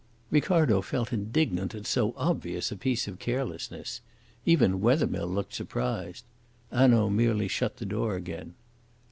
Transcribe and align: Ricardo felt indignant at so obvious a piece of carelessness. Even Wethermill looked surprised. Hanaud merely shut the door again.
Ricardo 0.31 0.81
felt 0.81 1.13
indignant 1.13 1.75
at 1.75 1.85
so 1.85 2.15
obvious 2.17 2.71
a 2.71 2.75
piece 2.75 3.07
of 3.07 3.19
carelessness. 3.19 4.01
Even 4.47 4.81
Wethermill 4.81 5.27
looked 5.27 5.53
surprised. 5.53 6.23
Hanaud 6.71 7.11
merely 7.11 7.47
shut 7.47 7.77
the 7.77 7.85
door 7.85 8.15
again. 8.15 8.55